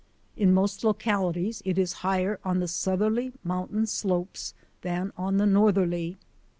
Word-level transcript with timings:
In 0.35 0.51
most 0.51 0.83
localities 0.83 1.61
it 1.63 1.77
is 1.77 1.93
higher 2.01 2.39
on 2.43 2.59
the 2.59 2.67
south 2.67 3.01
erly 3.01 3.33
mountain 3.43 3.85
slopes 3.85 4.55
than 4.81 5.13
on 5.15 5.37
the 5.37 5.45
northerly. 5.45 6.17